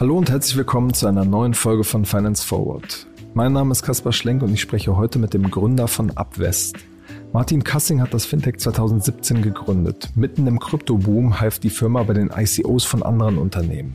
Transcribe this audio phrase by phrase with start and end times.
[0.00, 3.06] Hallo und herzlich willkommen zu einer neuen Folge von Finance Forward.
[3.34, 6.76] Mein Name ist Kaspar Schlenk und ich spreche heute mit dem Gründer von Upwest.
[7.34, 10.08] Martin Kassing hat das Fintech 2017 gegründet.
[10.14, 13.92] Mitten im Kryptoboom half die Firma bei den ICOs von anderen Unternehmen.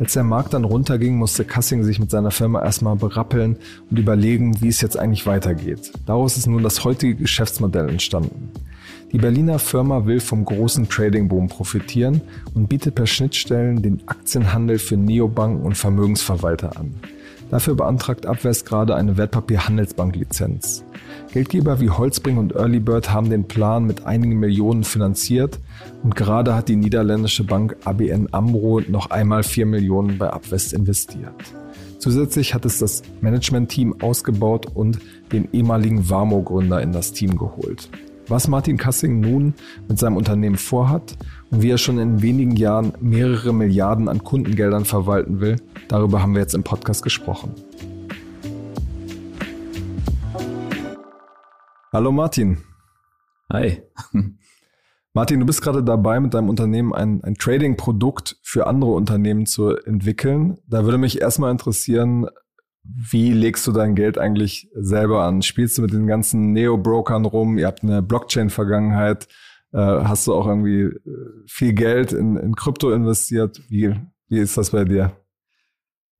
[0.00, 3.56] Als der Markt dann runterging, musste Kassing sich mit seiner Firma erstmal berappeln
[3.88, 5.92] und überlegen, wie es jetzt eigentlich weitergeht.
[6.06, 8.50] Daraus ist nun das heutige Geschäftsmodell entstanden.
[9.12, 12.20] Die Berliner Firma will vom großen Trading-Boom profitieren
[12.54, 16.94] und bietet per Schnittstellen den Aktienhandel für Neobanken und Vermögensverwalter an.
[17.50, 20.84] Dafür beantragt Abwest gerade eine Wertpapierhandelsbank-Lizenz.
[21.32, 25.60] Geldgeber wie Holzbring und Earlybird haben den Plan mit einigen Millionen finanziert
[26.02, 31.34] und gerade hat die niederländische Bank ABN Amro noch einmal 4 Millionen bei Abwest investiert.
[31.98, 34.98] Zusätzlich hat es das Management-Team ausgebaut und
[35.32, 37.88] den ehemaligen Warmo-Gründer in das Team geholt.
[38.28, 39.54] Was Martin Kassing nun
[39.88, 41.16] mit seinem Unternehmen vorhat
[41.52, 46.34] und wie er schon in wenigen Jahren mehrere Milliarden an Kundengeldern verwalten will, darüber haben
[46.34, 47.54] wir jetzt im Podcast gesprochen.
[51.92, 52.58] Hallo Martin.
[53.52, 53.80] Hi.
[55.14, 59.70] Martin, du bist gerade dabei, mit deinem Unternehmen ein, ein Trading-Produkt für andere Unternehmen zu
[59.70, 60.58] entwickeln.
[60.66, 62.26] Da würde mich erstmal interessieren,
[62.94, 65.42] wie legst du dein Geld eigentlich selber an?
[65.42, 67.58] Spielst du mit den ganzen Neo-Brokern rum?
[67.58, 69.28] Ihr habt eine Blockchain-Vergangenheit.
[69.72, 70.94] Äh, hast du auch irgendwie äh,
[71.46, 73.60] viel Geld in, in Krypto investiert?
[73.68, 73.94] Wie,
[74.28, 75.12] wie ist das bei dir?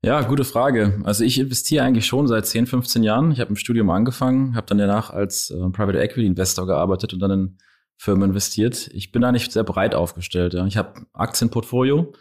[0.03, 1.01] Ja, gute Frage.
[1.05, 3.33] Also ich investiere eigentlich schon seit 10, 15 Jahren.
[3.33, 7.21] Ich habe im Studium angefangen, habe dann danach als äh, Private Equity Investor gearbeitet und
[7.21, 7.59] dann in
[7.97, 8.89] Firmen investiert.
[8.93, 10.55] Ich bin eigentlich sehr breit aufgestellt.
[10.55, 10.67] Ja.
[10.67, 12.13] Ich habe Aktienportfolio,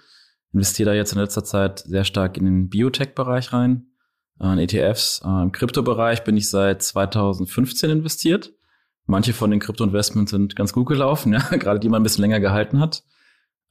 [0.53, 3.87] investiere da jetzt in letzter Zeit sehr stark in den Biotech-Bereich rein
[4.39, 5.21] an ETFs.
[5.23, 8.53] Äh, Im Kryptobereich bin ich seit 2015 investiert.
[9.07, 12.39] Manche von den Krypto-Investments sind ganz gut gelaufen, ja, gerade die man ein bisschen länger
[12.39, 13.03] gehalten hat.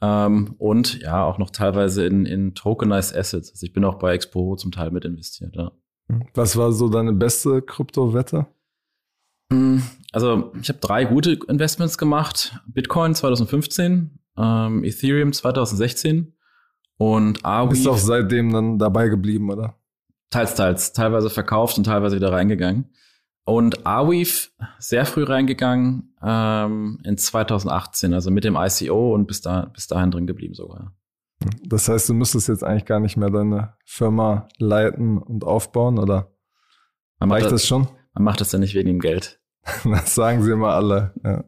[0.01, 3.51] Ähm, und ja, auch noch teilweise in, in Tokenized Assets.
[3.51, 5.73] Also ich bin auch bei Expo zum Teil mit investiert, ja.
[6.35, 8.47] Was war so deine beste Kryptowette?
[9.51, 9.83] Hm,
[10.13, 12.59] also ich habe drei gute Investments gemacht.
[12.67, 16.37] Bitcoin 2015, ähm, Ethereum 2016
[16.99, 17.71] und Arweave.
[17.71, 19.77] Bist auch seitdem dann dabei geblieben, oder?
[20.35, 20.93] Teils, teils.
[20.93, 22.91] Teilweise verkauft und teilweise wieder reingegangen.
[23.45, 24.49] Und Arweave
[24.81, 30.11] sehr früh reingegangen ähm, in 2018, also mit dem ICO und bis, da, bis dahin
[30.11, 30.93] drin geblieben sogar.
[31.65, 36.33] Das heißt, du müsstest jetzt eigentlich gar nicht mehr deine Firma leiten und aufbauen, oder?
[37.21, 37.87] Man Reicht das, das schon?
[38.15, 39.41] Man macht das ja nicht wegen dem Geld.
[39.85, 41.15] das sagen sie immer alle.
[41.23, 41.45] Ja.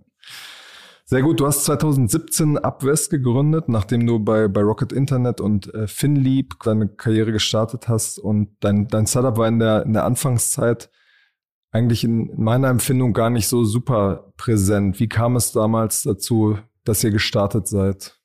[1.08, 5.86] Sehr gut, du hast 2017 Upwest gegründet, nachdem du bei, bei Rocket Internet und äh,
[5.86, 10.90] FinLeap deine Karriere gestartet hast und dein, dein Startup war in der, in der Anfangszeit
[11.70, 14.98] eigentlich in, in meiner Empfindung gar nicht so super präsent.
[14.98, 18.18] Wie kam es damals dazu, dass ihr gestartet seid?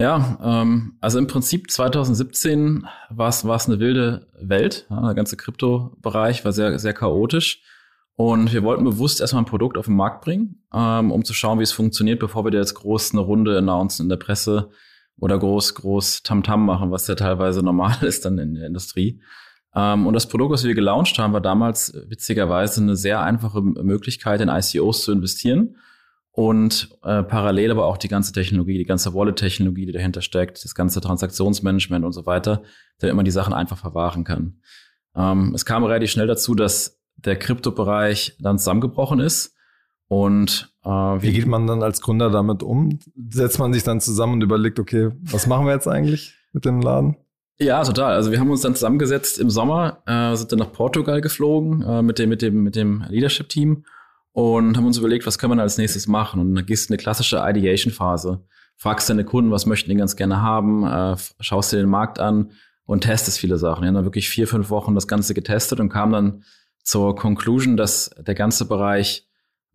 [0.00, 4.88] Ja, ähm, also im Prinzip 2017 war es eine wilde Welt.
[4.90, 7.62] Ja, der ganze Kryptobereich war sehr, sehr chaotisch.
[8.16, 11.58] Und wir wollten bewusst erstmal ein Produkt auf den Markt bringen, ähm, um zu schauen,
[11.58, 14.70] wie es funktioniert, bevor wir da jetzt groß eine Runde announcen in der Presse
[15.18, 19.20] oder groß, groß Tamtam -Tam machen, was ja teilweise normal ist dann in der Industrie.
[19.74, 24.40] Ähm, und das Produkt, was wir gelauncht haben, war damals witzigerweise eine sehr einfache Möglichkeit,
[24.40, 25.76] in ICOs zu investieren
[26.32, 30.74] und äh, parallel aber auch die ganze Technologie, die ganze Wallet-Technologie, die dahinter steckt, das
[30.74, 32.62] ganze Transaktionsmanagement und so weiter,
[32.98, 34.60] damit man die Sachen einfach verwahren kann.
[35.14, 39.54] Ähm, es kam relativ schnell dazu, dass der Kryptobereich dann zusammengebrochen ist.
[40.08, 42.98] Und äh, wie, wie geht man dann als Gründer damit um?
[43.28, 46.80] Setzt man sich dann zusammen und überlegt, okay, was machen wir jetzt eigentlich mit dem
[46.80, 47.16] Laden?
[47.58, 48.12] Ja, total.
[48.12, 52.02] Also wir haben uns dann zusammengesetzt im Sommer, äh, sind dann nach Portugal geflogen äh,
[52.02, 53.84] mit dem mit dem mit dem Leadership Team
[54.32, 56.40] und haben uns überlegt, was können wir als nächstes machen.
[56.40, 58.44] Und dann gehst du eine klassische Ideation Phase,
[58.76, 62.50] fragst deine Kunden, was möchten die ganz gerne haben, äh, schaust dir den Markt an
[62.84, 63.82] und testest viele Sachen.
[63.82, 66.44] Wir haben dann wirklich vier fünf Wochen das Ganze getestet und kam dann
[66.86, 69.26] zur Conclusion, dass der ganze Bereich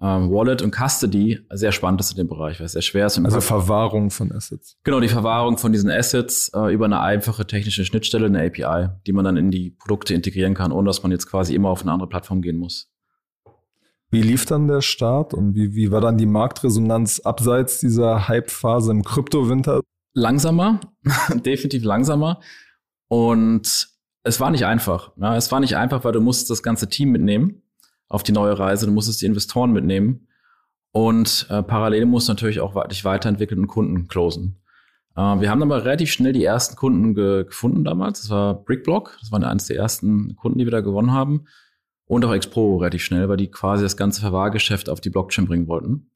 [0.01, 3.19] ähm, Wallet und Custody sehr spannend ist in dem Bereich, weil es sehr schwer ist.
[3.19, 4.77] Also Verwahrung von Assets.
[4.83, 9.11] Genau, die Verwahrung von diesen Assets äh, über eine einfache technische Schnittstelle, eine API, die
[9.11, 11.91] man dann in die Produkte integrieren kann, ohne dass man jetzt quasi immer auf eine
[11.91, 12.89] andere Plattform gehen muss.
[14.09, 18.91] Wie lief dann der Start und wie, wie war dann die Marktresonanz abseits dieser Hype-Phase
[18.91, 19.81] im Kryptowinter?
[20.13, 20.79] Langsamer,
[21.45, 22.39] definitiv langsamer.
[23.07, 23.90] Und
[24.23, 25.11] es war nicht einfach.
[25.17, 27.63] Ja, es war nicht einfach, weil du musst das ganze Team mitnehmen
[28.07, 28.85] auf die neue Reise.
[28.85, 30.27] Du musstest die Investoren mitnehmen.
[30.91, 34.61] Und äh, parallel musst du natürlich auch dich weiterentwickeln und Kunden closen.
[35.15, 38.21] Äh, wir haben aber relativ schnell die ersten Kunden ge gefunden damals.
[38.21, 39.17] Das war Brickblock.
[39.21, 41.45] Das war eines der ersten Kunden, die wir da gewonnen haben.
[42.05, 45.67] Und auch Expro relativ schnell, weil die quasi das ganze Verwahrgeschäft auf die Blockchain bringen
[45.67, 46.11] wollten.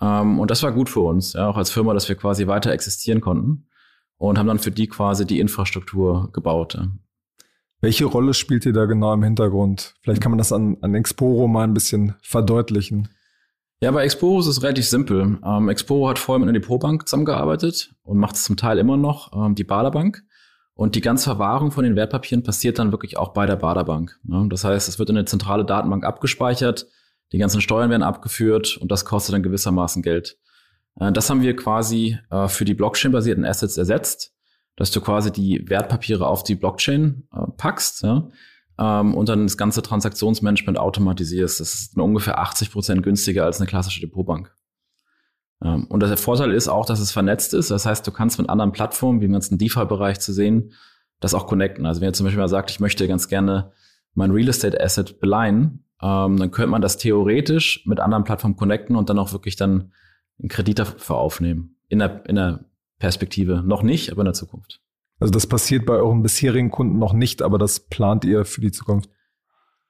[0.00, 2.72] Ähm, und das war gut für uns, ja, auch als Firma, dass wir quasi weiter
[2.72, 3.66] existieren konnten.
[4.16, 6.76] und haben dann für die quasi die Infrastruktur gebaut.
[7.80, 9.94] Welche Rolle spielt ihr da genau im Hintergrund?
[10.02, 13.08] Vielleicht kann man das an, an Exporo mal ein bisschen verdeutlichen.
[13.82, 15.38] Ja, bei Exporo ist es relativ simpel.
[15.42, 19.32] Ähm, Exporo hat vorher mit einer Depotbank zusammengearbeitet und macht es zum Teil immer noch,
[19.34, 20.22] ähm, die Baderbank.
[20.74, 24.18] Und die ganze Verwahrung von den Wertpapieren passiert dann wirklich auch bei der Baderbank.
[24.22, 24.46] Ne?
[24.50, 26.86] Das heißt, es wird in eine zentrale Datenbank abgespeichert,
[27.32, 30.36] die ganzen Steuern werden abgeführt und das kostet dann gewissermaßen Geld.
[30.98, 34.34] Äh, das haben wir quasi äh, für die Blockchain-basierten Assets ersetzt,
[34.80, 38.28] dass du quasi die Wertpapiere auf die Blockchain äh, packst ja,
[38.78, 41.60] ähm, und dann das ganze Transaktionsmanagement automatisierst.
[41.60, 44.56] Das ist ungefähr 80 Prozent günstiger als eine klassische Depotbank.
[45.62, 47.70] Ähm, und der Vorteil ist auch, dass es vernetzt ist.
[47.70, 50.72] Das heißt, du kannst mit anderen Plattformen, wie im ganzen DeFi-Bereich zu sehen,
[51.20, 51.84] das auch connecten.
[51.84, 53.72] Also wenn ihr zum Beispiel mal sagt, ich möchte ganz gerne
[54.14, 58.96] mein Real Estate Asset beleihen, ähm, dann könnte man das theoretisch mit anderen Plattformen connecten
[58.96, 59.92] und dann auch wirklich dann
[60.38, 61.76] einen Kredit dafür aufnehmen.
[61.88, 62.64] In der, in der
[63.00, 63.62] Perspektive.
[63.66, 64.80] Noch nicht, aber in der Zukunft.
[65.18, 68.70] Also das passiert bei euren bisherigen Kunden noch nicht, aber das plant ihr für die
[68.70, 69.10] Zukunft?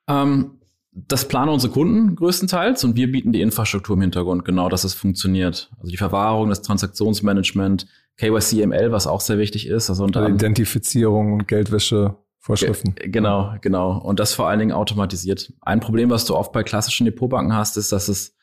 [0.09, 0.61] Ähm,
[0.93, 4.95] das planen unsere Kunden größtenteils und wir bieten die Infrastruktur im Hintergrund, genau, dass es
[4.95, 5.71] funktioniert.
[5.79, 7.87] Also die Verwahrung, das Transaktionsmanagement,
[8.17, 9.91] KYCML, was auch sehr wichtig ist.
[9.91, 12.17] Also unter also Identifizierung und Geldwäsche.
[12.43, 12.95] Vorschriften.
[12.97, 13.99] Genau, genau.
[13.99, 15.53] Und das vor allen Dingen automatisiert.
[15.61, 18.35] Ein Problem, was du oft bei klassischen Depotbanken hast, ist, dass es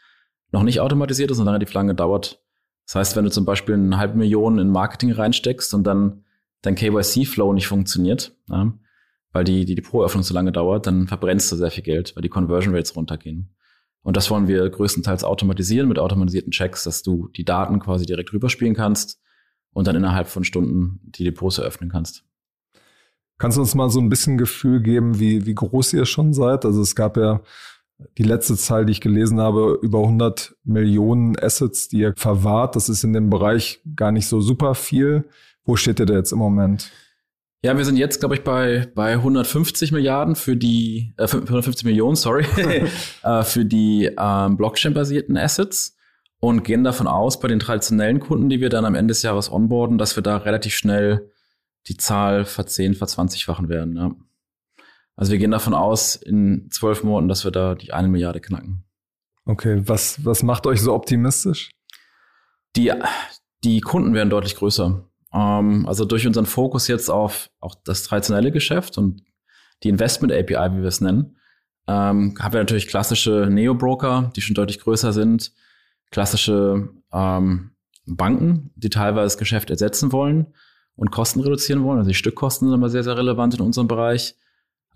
[0.51, 2.39] noch nicht automatisiert ist und relativ lange dauert.
[2.87, 6.23] Das heißt, wenn du zum Beispiel eine halbe Million in Marketing reinsteckst und dann
[6.61, 8.73] dein KYC-Flow nicht funktioniert, ja,
[9.33, 12.29] weil die, die Depotöffnung so lange dauert, dann verbrennst du sehr viel Geld, weil die
[12.29, 13.53] Conversion Rates runtergehen.
[14.03, 18.31] Und das wollen wir größtenteils automatisieren mit automatisierten Checks, dass du die Daten quasi direkt
[18.31, 19.21] rüberspielen kannst
[19.73, 22.23] und dann innerhalb von Stunden die Depots eröffnen kannst.
[23.37, 26.63] Kannst du uns mal so ein bisschen Gefühl geben, wie, wie groß ihr schon seid?
[26.63, 27.41] Also es gab ja
[28.17, 32.75] die letzte Zahl, die ich gelesen habe, über 100 Millionen Assets, die ihr verwahrt.
[32.75, 35.25] Das ist in dem Bereich gar nicht so super viel.
[35.63, 36.91] Wo steht ihr da jetzt im Moment?
[37.63, 42.15] Ja, wir sind jetzt, glaube ich, bei, bei 150 Milliarden für die, äh, 150 Millionen,
[42.15, 42.45] sorry,
[43.23, 45.97] äh, für die ähm, Blockchain-basierten Assets
[46.39, 49.51] und gehen davon aus, bei den traditionellen Kunden, die wir dann am Ende des Jahres
[49.51, 51.31] onboarden, dass wir da relativ schnell
[51.87, 53.95] die Zahl verzehn, verzwanzigfachen werden.
[53.95, 54.15] Ja.
[55.17, 58.85] Also wir gehen davon aus, in zwölf Monaten, dass wir da die eine Milliarde knacken.
[59.45, 61.71] Okay, was, was macht euch so optimistisch?
[62.75, 62.93] Die,
[63.63, 65.03] die Kunden werden deutlich größer.
[65.33, 69.23] Ähm, also durch unseren Fokus jetzt auf auch das traditionelle Geschäft und
[69.83, 71.37] die Investment API, wie wir es nennen,
[71.87, 75.51] ähm, haben wir natürlich klassische Neo-Broker, die schon deutlich größer sind,
[76.11, 77.71] klassische ähm,
[78.05, 80.53] Banken, die teilweise das Geschäft ersetzen wollen
[80.95, 81.99] und Kosten reduzieren wollen.
[81.99, 84.35] Also die Stückkosten sind immer sehr, sehr relevant in unserem Bereich.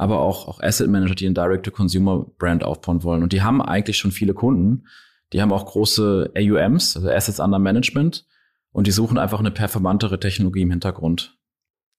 [0.01, 3.21] Aber auch, auch Asset Manager, die ein Direct-to-Consumer-Brand aufbauen wollen.
[3.21, 4.87] Und die haben eigentlich schon viele Kunden.
[5.31, 8.25] Die haben auch große AUMs, also Assets Under Management
[8.71, 11.37] und die suchen einfach eine performantere Technologie im Hintergrund.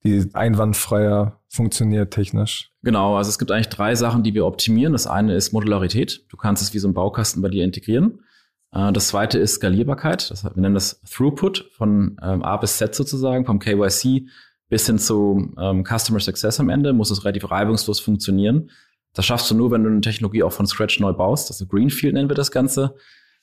[0.04, 2.72] Die einwandfreier funktioniert technisch.
[2.82, 4.94] Genau, also es gibt eigentlich drei Sachen, die wir optimieren.
[4.94, 6.26] Das eine ist Modularität.
[6.28, 8.24] Du kannst es wie so ein Baukasten bei dir integrieren.
[8.72, 10.28] Äh, das zweite ist Skalierbarkeit.
[10.28, 14.26] Das, wir nennen das Throughput von ähm, A bis Z sozusagen, vom KYC
[14.72, 18.70] bis hin zu ähm, Customer Success am Ende, muss es relativ reibungslos funktionieren.
[19.12, 21.50] Das schaffst du nur, wenn du eine Technologie auch von Scratch neu baust.
[21.50, 22.94] Also Greenfield nennen wir das Ganze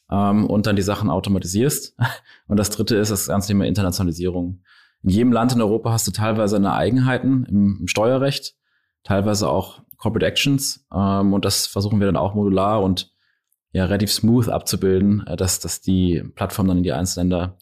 [0.09, 1.95] ähm, und dann die Sachen automatisierst.
[2.47, 4.63] Und das dritte ist das ganze Thema Internationalisierung.
[5.03, 8.55] In jedem Land in Europa hast du teilweise eine Eigenheiten im, im Steuerrecht,
[9.03, 10.87] teilweise auch Corporate Actions.
[10.91, 13.13] Ähm, und das versuchen wir dann auch modular und
[13.71, 17.58] ja relativ smooth abzubilden, äh, dass, dass die Plattform dann in die einzelnen Länder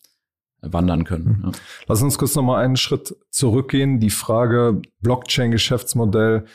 [0.74, 1.42] wandern können.
[1.46, 1.52] Ja.
[1.88, 4.00] Lass uns kurz nochmal einen Schritt zurückgehen.
[4.00, 6.46] Die Frage Blockchain-Geschäftsmodell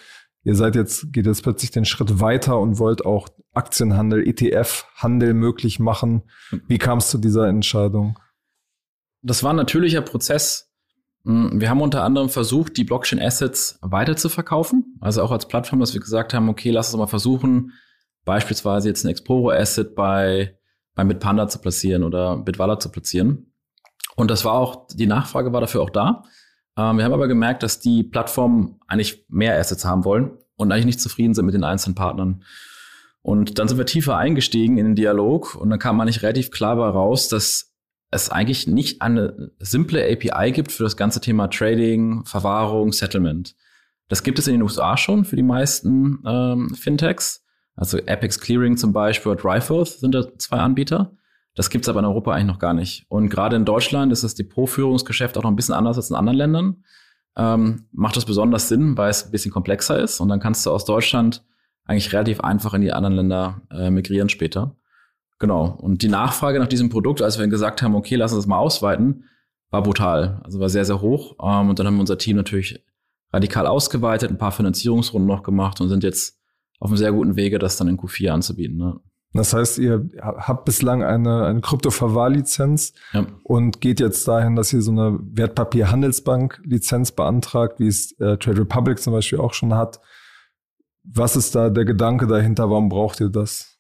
[0.45, 5.79] Ihr seid jetzt, geht jetzt plötzlich den Schritt weiter und wollt auch Aktienhandel, ETF-Handel möglich
[5.79, 6.23] machen.
[6.67, 8.19] Wie kam es zu dieser Entscheidung?
[9.23, 10.73] Das war ein natürlicher Prozess.
[11.25, 14.97] Hm, wir haben unter anderem versucht, die Blockchain-Assets weiter zu verkaufen.
[15.01, 17.73] Also auch als Plattform, dass wir gesagt haben, okay, lass uns mal versuchen,
[18.25, 20.59] beispielsweise jetzt ein Exporo-Asset bei,
[20.97, 23.52] bei Bitpanda zu platzieren oder Bitwala zu platzieren.
[24.17, 26.25] Und das war auch, die Nachfrage war dafür auch da.
[26.77, 30.87] Ähm, wir haben aber gemerkt, dass die Plattformen eigentlich mehr Assets haben wollen und eigentlich
[30.87, 32.45] nicht zufrieden sind mit den einzelnen Partnern.
[33.23, 36.77] Und dann sind wir tiefer eingestiegen in den Dialog und dann kam eigentlich relativ klar
[36.79, 37.73] raus, dass
[38.11, 43.55] es eigentlich nicht eine simple API gibt für das ganze Thema Trading, Verwahrung, Settlement.
[44.09, 47.45] Das gibt es in den USA schon für die meisten ähm, Fintechs.
[47.75, 51.13] Also Apex Clearing zum Beispiel oder Dryforth sind da zwei Anbieter.
[51.55, 53.05] Das gibt's aber in Europa eigentlich noch gar nicht.
[53.09, 56.39] Und gerade in Deutschland ist das Depotführungsgeschäft auch noch ein bisschen anders als in anderen
[56.39, 56.85] Ländern.
[57.37, 60.21] Ähm, macht das besonders Sinn, weil es ein bisschen komplexer ist.
[60.21, 61.45] Und dann kannst du aus Deutschland
[61.85, 64.77] eigentlich relativ einfach in die anderen Länder äh, migrieren später.
[65.39, 65.67] Genau.
[65.67, 68.59] Und die Nachfrage nach diesem Produkt, als wir gesagt haben, okay, lass uns das mal
[68.59, 69.25] ausweiten,
[69.71, 70.41] war brutal.
[70.45, 71.37] Also war sehr, sehr hoch.
[71.43, 72.83] Ähm, und dann haben wir unser Team natürlich
[73.33, 76.39] radikal ausgeweitet, ein paar Finanzierungsrunden noch gemacht und sind jetzt
[76.79, 78.77] auf einem sehr guten Wege, das dann in Q4 anzubieten.
[78.77, 79.01] Ne?
[79.35, 83.27] Das heißt, ihr habt bislang eine, eine Kryptoverwahrlizenz ja.
[83.45, 88.99] und geht jetzt dahin, dass ihr so eine Wertpapierhandelsbank-Lizenz beantragt, wie es äh, Trade Republic
[88.99, 90.01] zum Beispiel auch schon hat.
[91.03, 92.69] Was ist da der Gedanke dahinter?
[92.69, 93.79] Warum braucht ihr das?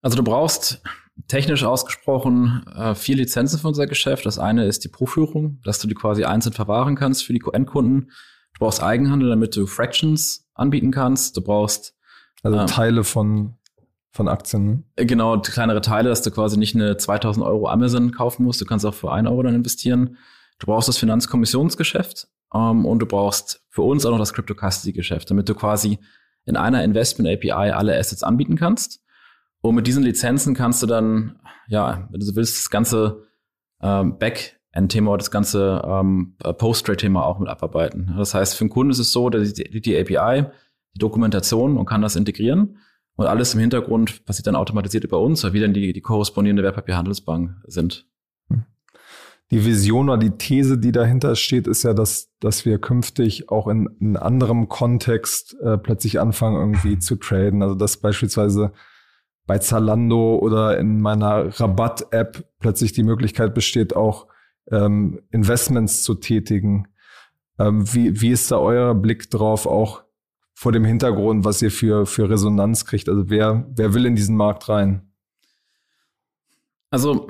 [0.00, 0.82] Also du brauchst
[1.28, 4.24] technisch ausgesprochen äh, vier Lizenzen für unser Geschäft.
[4.24, 8.10] Das eine ist die Proführung, dass du die quasi einzeln verwahren kannst für die Endkunden.
[8.54, 11.36] Du brauchst Eigenhandel, damit du Fractions anbieten kannst.
[11.36, 11.94] Du brauchst
[12.42, 13.56] also ähm, Teile von
[14.14, 14.64] von Aktien.
[14.64, 14.82] Ne?
[14.96, 18.60] Äh, genau, kleinere Teile, dass du quasi nicht eine 2000 Euro Amazon kaufen musst.
[18.60, 20.16] Du kannst auch für 1 Euro dann investieren.
[20.60, 24.92] Du brauchst das Finanzkommissionsgeschäft ähm, und du brauchst für uns auch noch das Crypto Custody
[24.92, 25.98] Geschäft, damit du quasi
[26.46, 29.02] in einer Investment API alle Assets anbieten kannst.
[29.60, 33.24] Und mit diesen Lizenzen kannst du dann, ja, wenn du so willst, das ganze
[33.82, 38.14] ähm, Backend-Thema oder das ganze ähm, Post-Trade-Thema auch mit abarbeiten.
[38.16, 40.44] Das heißt, für einen Kunden ist es so, dass die, die API,
[40.94, 42.78] die Dokumentation und kann das integrieren.
[43.16, 46.62] Und alles im Hintergrund passiert dann automatisiert über uns, weil wir dann die, die korrespondierende
[46.62, 48.08] Wertpapierhandelsbank sind.
[48.48, 48.64] Hm.
[49.50, 53.68] Die Vision oder die These, die dahinter steht, ist ja, dass, dass wir künftig auch
[53.68, 57.62] in, in anderem Kontext äh, plötzlich anfangen, irgendwie zu traden.
[57.62, 58.72] Also dass beispielsweise
[59.46, 64.26] bei Zalando oder in meiner Rabatt-App plötzlich die Möglichkeit besteht, auch
[64.70, 66.88] ähm, Investments zu tätigen.
[67.58, 70.03] Ähm, wie, wie ist da euer Blick drauf, auch
[70.54, 73.08] vor dem Hintergrund, was ihr für, für Resonanz kriegt?
[73.08, 75.12] Also wer, wer will in diesen Markt rein?
[76.90, 77.28] Also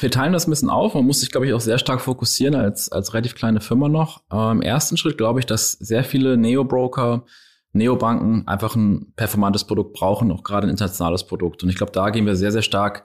[0.00, 0.94] wir teilen das ein bisschen auf.
[0.94, 4.22] Man muss sich, glaube ich, auch sehr stark fokussieren als, als relativ kleine Firma noch.
[4.30, 7.24] Äh, Im ersten Schritt glaube ich, dass sehr viele Neo-Broker,
[7.72, 11.62] Neobanken einfach ein performantes Produkt brauchen, auch gerade ein internationales Produkt.
[11.62, 13.04] Und ich glaube, da gehen wir sehr, sehr stark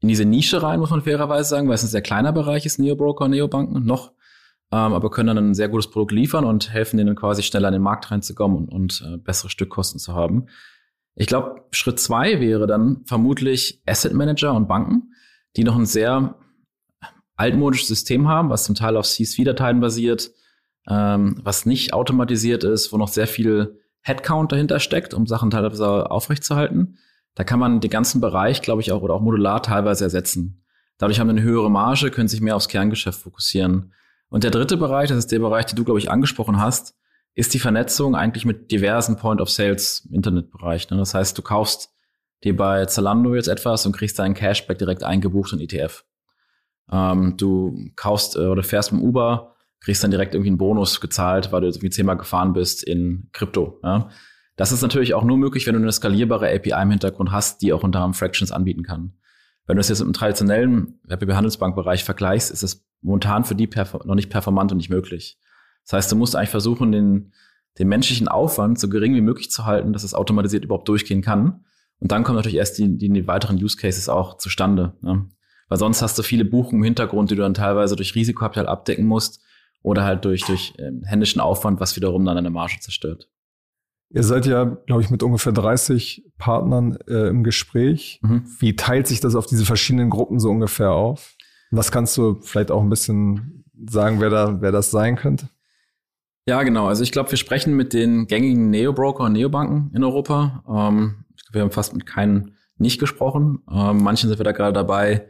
[0.00, 2.78] in diese Nische rein, muss man fairerweise sagen, weil es ein sehr kleiner Bereich ist,
[2.78, 4.12] Neo-Broker, Neobanken noch
[4.72, 7.74] ähm, aber können dann ein sehr gutes Produkt liefern und helfen denen quasi schneller in
[7.74, 10.46] den Markt reinzukommen und, und äh, bessere Stückkosten zu haben.
[11.14, 15.14] Ich glaube, Schritt zwei wäre dann vermutlich Asset Manager und Banken,
[15.56, 16.36] die noch ein sehr
[17.36, 20.30] altmodisches System haben, was zum Teil auf CSV-Dateien basiert,
[20.88, 26.10] ähm, was nicht automatisiert ist, wo noch sehr viel Headcount dahinter steckt, um Sachen teilweise
[26.10, 26.98] aufrechtzuerhalten.
[27.34, 30.64] Da kann man den ganzen Bereich, glaube ich, auch oder auch modular teilweise ersetzen.
[30.98, 33.92] Dadurch haben wir eine höhere Marge, können sich mehr aufs Kerngeschäft fokussieren.
[34.36, 36.94] Und der dritte Bereich, das ist der Bereich, den du, glaube ich, angesprochen hast,
[37.34, 40.90] ist die Vernetzung eigentlich mit diversen Point of Sales im Internetbereich.
[40.90, 40.98] Ne?
[40.98, 41.88] Das heißt, du kaufst
[42.44, 46.04] dir bei Zalando jetzt etwas und kriegst deinen Cashback direkt eingebucht in ETF.
[46.92, 51.50] Ähm, du kaufst äh, oder fährst mit Uber, kriegst dann direkt irgendwie einen Bonus gezahlt,
[51.50, 53.80] weil du irgendwie zehnmal gefahren bist in Krypto.
[53.82, 54.10] Ja?
[54.56, 57.72] Das ist natürlich auch nur möglich, wenn du eine skalierbare API im Hintergrund hast, die
[57.72, 59.14] auch unter anderem Fractions anbieten kann.
[59.66, 63.68] Wenn du es jetzt einem traditionellen Wertpapier-Handelsbank-Bereich vergleichst, ist es momentan für die
[64.04, 65.38] noch nicht performant und nicht möglich.
[65.84, 67.32] Das heißt, du musst eigentlich versuchen, den,
[67.78, 71.64] den menschlichen Aufwand so gering wie möglich zu halten, dass es automatisiert überhaupt durchgehen kann.
[71.98, 74.94] Und dann kommen natürlich erst die, die, die weiteren Use Cases auch zustande.
[75.00, 75.28] Ne?
[75.68, 79.06] Weil sonst hast du viele Buchungen im Hintergrund, die du dann teilweise durch Risikokapital abdecken
[79.06, 79.42] musst
[79.82, 83.28] oder halt durch, durch äh, händischen Aufwand, was wiederum dann eine Marge zerstört.
[84.10, 88.20] Ihr seid ja, glaube ich, mit ungefähr 30 Partnern äh, im Gespräch.
[88.22, 88.44] Mhm.
[88.58, 91.34] Wie teilt sich das auf diese verschiedenen Gruppen so ungefähr auf?
[91.70, 95.48] Was kannst du vielleicht auch ein bisschen sagen, wer da, wer das sein könnte?
[96.48, 96.86] Ja, genau.
[96.86, 100.62] Also ich glaube, wir sprechen mit den gängigen Neo-Broker und Neobanken in Europa.
[100.68, 103.62] Ähm, wir haben fast mit keinen nicht gesprochen.
[103.70, 105.28] Ähm, manchen sind wir da gerade dabei,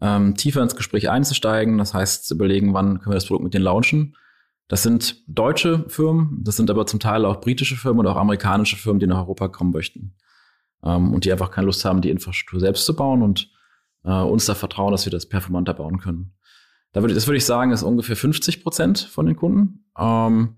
[0.00, 1.78] ähm, tiefer ins Gespräch einzusteigen.
[1.78, 4.14] Das heißt, zu überlegen, wann können wir das Produkt mit denen launchen.
[4.68, 8.76] Das sind deutsche Firmen, das sind aber zum Teil auch britische Firmen und auch amerikanische
[8.76, 10.14] Firmen, die nach Europa kommen möchten.
[10.82, 13.50] Ähm, und die einfach keine Lust haben, die Infrastruktur selbst zu bauen und
[14.04, 16.34] äh, uns da vertrauen, dass wir das performanter bauen können.
[16.92, 19.86] Da würde, das würde ich sagen, ist ungefähr 50 Prozent von den Kunden.
[19.98, 20.56] Ähm,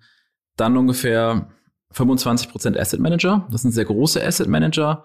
[0.56, 1.48] dann ungefähr
[1.92, 3.46] 25 Prozent Asset Manager.
[3.50, 5.04] Das sind sehr große Asset Manager,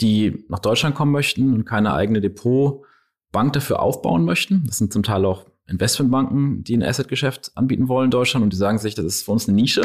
[0.00, 4.64] die nach Deutschland kommen möchten und keine eigene Depotbank dafür aufbauen möchten.
[4.66, 8.56] Das sind zum Teil auch Investmentbanken, die ein Asset-Geschäft anbieten wollen in Deutschland und die
[8.56, 9.82] sagen sich, das ist für uns eine Nische.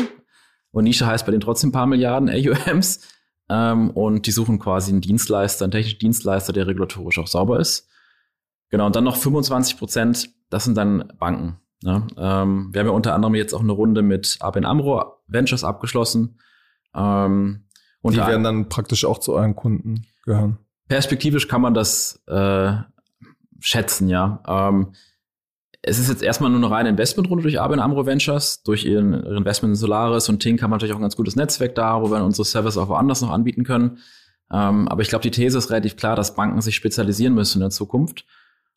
[0.72, 3.02] Und Nische heißt bei denen trotzdem ein paar Milliarden AUMs.
[3.50, 7.90] Ähm, und die suchen quasi einen Dienstleister, einen technischen Dienstleister, der regulatorisch auch sauber ist.
[8.70, 11.58] Genau, und dann noch 25 Prozent, das sind dann Banken.
[11.84, 12.06] Ne?
[12.18, 16.40] Ähm, wir haben ja unter anderem jetzt auch eine Runde mit ABN AMRO Ventures abgeschlossen.
[16.94, 17.68] Ähm,
[18.02, 20.58] und die werden dann praktisch auch zu euren Kunden gehören.
[20.88, 22.74] Perspektivisch kann man das äh,
[23.60, 24.42] schätzen, ja.
[24.48, 24.94] Ähm,
[25.88, 28.62] es ist jetzt erstmal nur eine reine Investmentrunde durch ABN AMRO Ventures.
[28.64, 31.76] Durch ihren Investment in Solaris und Tink haben wir natürlich auch ein ganz gutes Netzwerk
[31.76, 34.00] da, wo wir unsere Service auch woanders noch anbieten können.
[34.52, 37.62] Ähm, aber ich glaube, die These ist relativ klar, dass Banken sich spezialisieren müssen in
[37.62, 38.26] der Zukunft.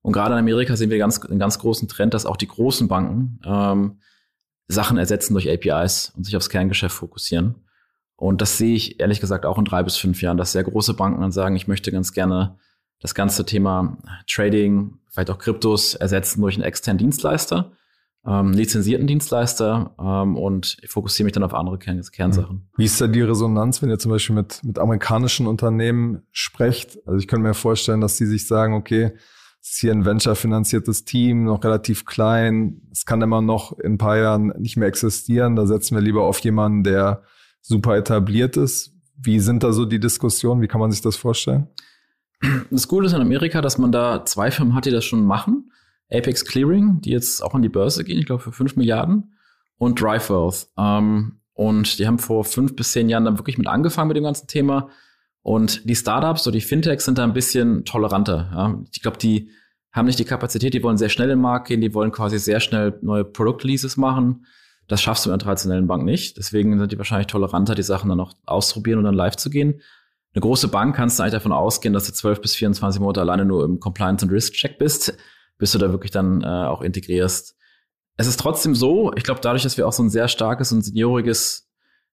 [0.03, 2.89] Und gerade in Amerika sehen wir ganz, einen ganz großen Trend, dass auch die großen
[2.89, 3.99] Banken ähm,
[4.69, 7.57] Sachen ersetzen durch APIs und sich aufs Kerngeschäft fokussieren.
[8.17, 10.95] Und das sehe ich ehrlich gesagt auch in drei bis fünf Jahren, dass sehr große
[10.95, 12.57] Banken dann sagen, ich möchte ganz gerne
[13.01, 17.73] das ganze Thema Trading, vielleicht auch Kryptos ersetzen durch einen externen Dienstleister,
[18.27, 22.69] ähm, lizenzierten Dienstleister ähm, und ich fokussiere mich dann auf andere Kern Kernsachen.
[22.77, 26.99] Wie ist da die Resonanz, wenn ihr zum Beispiel mit, mit amerikanischen Unternehmen sprecht?
[27.07, 29.13] Also ich könnte mir vorstellen, dass die sich sagen, okay,
[29.63, 32.83] es ist hier ein venture-finanziertes Team, noch relativ klein.
[32.93, 35.55] Es kann immer noch in ein paar Jahren nicht mehr existieren.
[35.57, 37.23] Da setzen wir lieber auf jemanden, der
[37.61, 38.95] super etabliert ist.
[39.17, 40.63] Wie sind da so die Diskussionen?
[40.63, 41.69] Wie kann man sich das vorstellen?
[42.71, 45.73] Das Gute ist in Amerika, dass man da zwei Firmen hat, die das schon machen.
[46.11, 49.35] Apex Clearing, die jetzt auch an die Börse gehen, ich glaube für fünf Milliarden,
[49.77, 50.69] und DriveWealth.
[50.77, 54.25] Ähm, und die haben vor fünf bis zehn Jahren dann wirklich mit angefangen mit dem
[54.25, 54.89] ganzen Thema.
[55.43, 58.51] Und die Startups oder die Fintechs sind da ein bisschen toleranter.
[58.53, 58.83] Ja.
[58.93, 59.51] Ich glaube, die
[59.93, 62.39] haben nicht die Kapazität, die wollen sehr schnell in den Markt gehen, die wollen quasi
[62.39, 64.47] sehr schnell neue Produktleases machen.
[64.87, 66.37] Das schaffst du in einer traditionellen Bank nicht.
[66.37, 69.81] Deswegen sind die wahrscheinlich toleranter, die Sachen dann auch auszuprobieren und dann live zu gehen.
[70.33, 73.45] Eine große Bank kannst du eigentlich davon ausgehen, dass du 12 bis 24 Monate alleine
[73.45, 75.17] nur im Compliance- und Risk-Check bist,
[75.59, 77.57] bis du da wirklich dann äh, auch integrierst.
[78.17, 80.83] Es ist trotzdem so, ich glaube, dadurch, dass wir auch so ein sehr starkes und
[80.83, 81.69] senioriges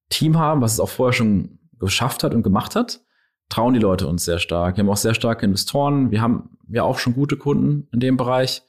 [0.09, 3.01] Team haben, was es auch vorher schon geschafft hat und gemacht hat,
[3.49, 4.77] trauen die Leute uns sehr stark.
[4.77, 6.11] Wir haben auch sehr starke Investoren.
[6.11, 8.63] Wir haben ja auch schon gute Kunden in dem Bereich.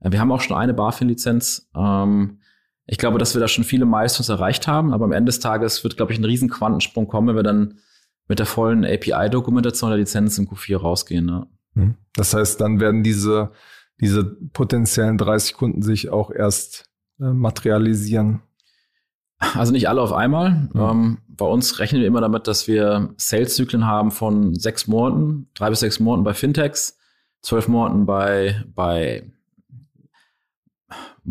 [0.00, 1.70] Äh, wir haben auch schon eine BaFin-Lizenz.
[1.74, 2.40] Ähm,
[2.86, 5.84] ich glaube, dass wir da schon viele Milestones erreicht haben, aber am Ende des Tages
[5.84, 7.78] wird, glaube ich, ein riesen Quantensprung kommen, wenn wir dann
[8.30, 11.26] mit der vollen API-Dokumentation der Lizenz im Q4 rausgehen.
[11.26, 11.48] Ne?
[11.74, 11.96] Hm.
[12.14, 13.50] Das heißt, dann werden diese,
[14.00, 18.40] diese potenziellen 30 Kunden sich auch erst äh, materialisieren.
[19.40, 20.70] Also nicht alle auf einmal.
[20.74, 20.92] Ja.
[20.92, 25.70] Ähm, bei uns rechnen wir immer damit, dass wir Sales-Zyklen haben von sechs Monaten, drei
[25.70, 26.98] bis sechs Monaten bei Fintechs,
[27.42, 29.28] zwölf Monaten bei, bei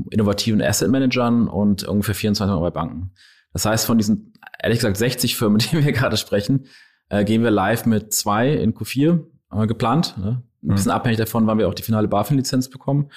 [0.10, 3.12] innovativen Asset Managern und ungefähr 24 Monate bei Banken.
[3.54, 6.66] Das heißt, von diesen, ehrlich gesagt, 60 Firmen, mit denen wir gerade sprechen,
[7.10, 9.20] äh, gehen wir live mit zwei in Q4
[9.52, 10.16] äh, geplant.
[10.18, 10.44] Ne?
[10.64, 10.96] Ein bisschen mhm.
[10.96, 13.10] abhängig davon, wann wir auch die finale BaFin-Lizenz bekommen.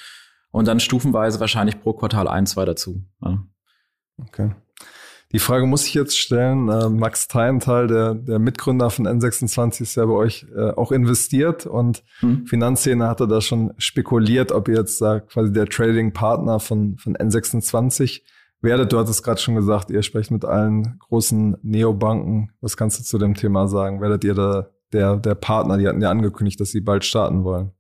[0.50, 3.04] Und dann stufenweise wahrscheinlich pro Quartal ein, zwei dazu.
[3.22, 3.44] Ja.
[4.18, 4.50] Okay.
[5.32, 6.68] Die Frage muss ich jetzt stellen.
[6.68, 11.64] Äh, Max Teilenthal, der, der Mitgründer von N26, ist ja bei euch äh, auch investiert
[11.64, 12.46] und hm.
[12.46, 18.20] Finanzszene hatte da schon spekuliert, ob ihr jetzt da quasi der Trading-Partner von, von N26
[18.62, 18.92] werdet.
[18.92, 22.52] Du hattest gerade schon gesagt, ihr sprecht mit allen großen Neobanken.
[22.60, 24.00] Was kannst du zu dem Thema sagen?
[24.00, 25.78] Werdet ihr da der, der Partner?
[25.78, 27.72] Die hatten ja angekündigt, dass sie bald starten wollen.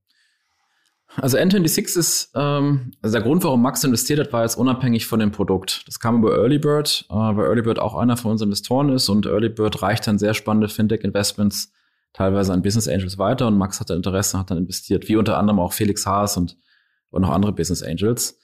[1.16, 5.20] Also N26 ist, ähm, also der Grund, warum Max investiert hat, war jetzt unabhängig von
[5.20, 5.86] dem Produkt.
[5.86, 9.82] Das kam über Earlybird, äh, weil Earlybird auch einer von unseren Investoren ist und Earlybird
[9.82, 11.70] reicht dann sehr spannende Fintech-Investments
[12.14, 15.60] teilweise an Business Angels weiter und Max hatte Interesse, hat dann investiert, wie unter anderem
[15.60, 16.56] auch Felix Haas und,
[17.10, 18.38] und noch andere Business Angels.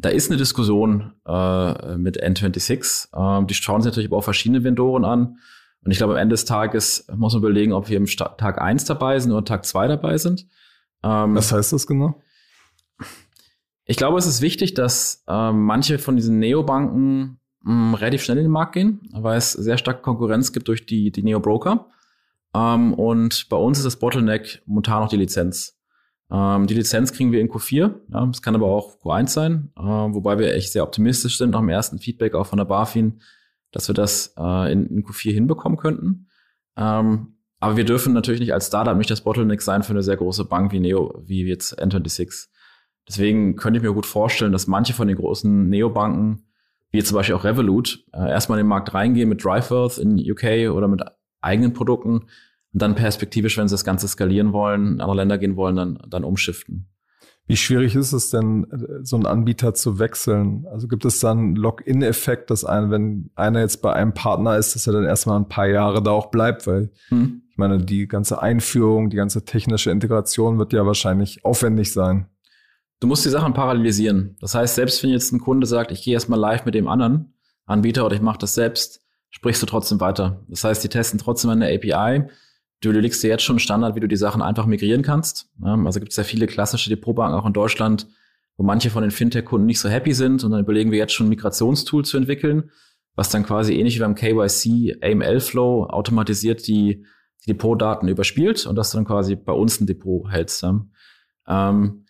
[0.00, 3.08] Da ist eine Diskussion äh, mit N26.
[3.14, 5.38] Ähm, die schauen sich natürlich aber auch verschiedene Vendoren an.
[5.84, 8.84] Und ich glaube, am Ende des Tages muss man überlegen, ob wir im Tag eins
[8.84, 10.46] dabei sind oder Tag zwei dabei sind.
[11.02, 12.20] Ähm, Was heißt das genau?
[13.86, 18.44] Ich glaube, es ist wichtig, dass ähm, manche von diesen Neobanken mh, relativ schnell in
[18.44, 21.86] den Markt gehen, weil es sehr starke Konkurrenz gibt durch die, die Neo-Broker.
[22.54, 25.77] Ähm, und bei uns ist das Bottleneck momentan noch die Lizenz.
[26.30, 27.94] Ähm, die Lizenz kriegen wir in Q4.
[28.12, 31.60] Ja, das kann aber auch Q1 sein, äh, wobei wir echt sehr optimistisch sind nach
[31.60, 33.20] dem ersten Feedback auch von der BaFin,
[33.72, 36.28] dass wir das äh, in, in Q4 hinbekommen könnten.
[36.76, 40.16] Ähm, aber wir dürfen natürlich nicht als Startup nicht das Bottleneck sein für eine sehr
[40.16, 42.48] große Bank wie Neo, wie jetzt N26.
[43.08, 46.44] Deswegen könnte ich mir gut vorstellen, dass manche von den großen Neobanken,
[46.90, 50.70] wie zum Beispiel auch Revolut, äh, erstmal in den Markt reingehen mit DriveWealth in UK
[50.74, 51.02] oder mit
[51.40, 52.26] eigenen Produkten
[52.78, 56.24] dann perspektivisch, wenn sie das Ganze skalieren wollen, in andere Länder gehen wollen, dann, dann
[56.24, 56.88] umschiften.
[57.48, 58.66] Wie schwierig ist es denn,
[59.02, 60.66] so einen Anbieter zu wechseln?
[60.70, 64.86] Also gibt es dann Login-Effekt, dass ein, wenn einer jetzt bei einem Partner ist, dass
[64.86, 67.42] er dann erstmal ein paar Jahre da auch bleibt, weil hm.
[67.50, 72.28] ich meine, die ganze Einführung, die ganze technische Integration wird ja wahrscheinlich aufwendig sein.
[73.00, 74.36] Du musst die Sachen parallelisieren.
[74.40, 77.32] Das heißt, selbst wenn jetzt ein Kunde sagt, ich gehe erstmal live mit dem anderen
[77.64, 80.44] Anbieter oder ich mache das selbst, sprichst du trotzdem weiter.
[80.48, 82.28] Das heißt, die testen trotzdem eine API
[82.80, 85.50] Du legst dir jetzt schon Standard, wie du die Sachen einfach migrieren kannst.
[85.62, 88.06] Also gibt es ja viele klassische Depotbanken auch in Deutschland,
[88.56, 91.26] wo manche von den Fintech-Kunden nicht so happy sind und dann überlegen wir jetzt schon
[91.26, 92.70] ein Migrationstool zu entwickeln,
[93.16, 97.04] was dann quasi ähnlich wie beim KYC AML-Flow automatisiert die,
[97.44, 100.64] die Depotdaten überspielt und dass du dann quasi bei uns ein Depot hältst.
[101.48, 102.04] Ähm,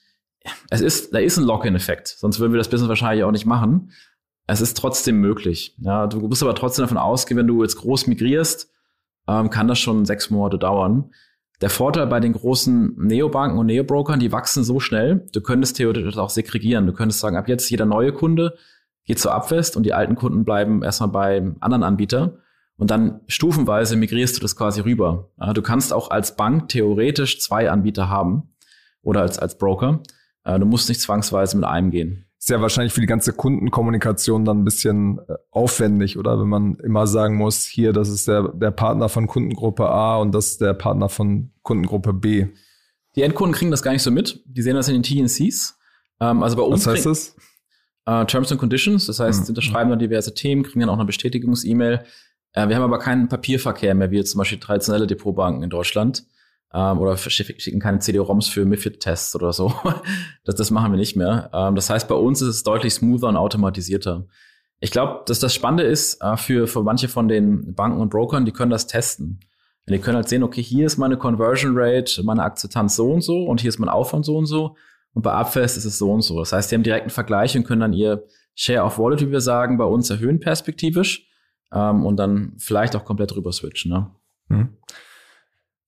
[0.68, 3.92] es ist, da ist ein Lock-in-Effekt, sonst würden wir das Business wahrscheinlich auch nicht machen.
[4.46, 5.76] Es ist trotzdem möglich.
[5.78, 8.70] Ja, du musst aber trotzdem davon ausgehen, wenn du jetzt groß migrierst,
[9.28, 11.10] ähm, kann das schon sechs Monate dauern.
[11.60, 16.16] Der Vorteil bei den großen Neobanken und Neobrokern, die wachsen so schnell, du könntest theoretisch
[16.16, 16.86] auch segregieren.
[16.86, 18.56] Du könntest sagen, ab jetzt jeder neue Kunde
[19.04, 22.38] geht zur Abwest und die alten Kunden bleiben erstmal bei anderen Anbieter.
[22.76, 25.30] Und dann stufenweise migrierst du das quasi rüber.
[25.40, 28.54] Ja, du kannst auch als Bank theoretisch zwei Anbieter haben
[29.02, 30.00] oder als, als Broker.
[30.44, 32.27] Äh, du musst nicht zwangsweise mit einem gehen.
[32.38, 36.38] Ist ja wahrscheinlich für die ganze Kundenkommunikation dann ein bisschen äh, aufwendig, oder?
[36.38, 40.32] Wenn man immer sagen muss, hier, das ist der, der Partner von Kundengruppe A und
[40.32, 42.46] das ist der Partner von Kundengruppe B.
[43.16, 44.40] Die Endkunden kriegen das gar nicht so mit.
[44.46, 45.78] Die sehen das in den TNCs.
[46.20, 46.86] Ähm, also bei uns.
[46.86, 47.36] Was heißt das?
[48.06, 49.06] Äh, Terms and Conditions.
[49.06, 49.48] Das heißt, mhm.
[49.48, 52.04] unterschreiben dann diverse Themen, kriegen dann auch eine Bestätigungs-E-Mail.
[52.52, 56.24] Äh, wir haben aber keinen Papierverkehr mehr, wie jetzt zum Beispiel traditionelle Depotbanken in Deutschland.
[56.72, 59.72] Ähm, oder schicken keine CD-ROMs für MIFID-Tests oder so.
[60.44, 61.50] das, das machen wir nicht mehr.
[61.52, 64.26] Ähm, das heißt, bei uns ist es deutlich smoother und automatisierter.
[64.80, 68.44] Ich glaube, dass das Spannende ist äh, für, für manche von den Banken und Brokern,
[68.44, 69.40] die können das testen.
[69.88, 73.44] Die können halt sehen, okay, hier ist meine Conversion Rate, meine Akzeptanz so und so
[73.44, 74.76] und hier ist mein Aufwand so und so.
[75.14, 76.38] Und bei Abfest ist es so und so.
[76.38, 79.30] Das heißt, die haben direkt einen Vergleich und können dann ihr Share of Wallet, wie
[79.30, 81.26] wir sagen, bei uns erhöhen perspektivisch
[81.72, 83.90] ähm, und dann vielleicht auch komplett rüber switchen.
[83.90, 84.10] Ne?
[84.50, 84.76] Hm.